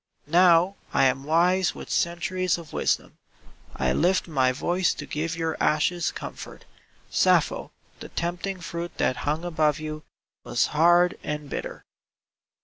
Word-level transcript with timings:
Now 0.25 0.77
I 0.93 1.05
am 1.05 1.25
wise 1.25 1.75
with 1.75 1.91
centuries 1.91 2.57
of 2.57 2.73
wisdom. 2.73 3.19
1 3.77 4.01
lift 4.01 4.27
my 4.27 4.51
voice 4.51 4.95
to 4.95 5.05
give 5.05 5.35
your 5.35 5.55
ashes 5.61 6.09
comfort: 6.11 6.65
Sappho, 7.11 7.71
the 7.99 8.09
tempting 8.09 8.61
fruit 8.61 8.97
that 8.97 9.17
hung 9.27 9.45
above 9.45 9.79
you 9.79 10.01
Was 10.43 10.65
hard 10.73 11.19
and 11.21 11.51
bitter. 11.51 11.85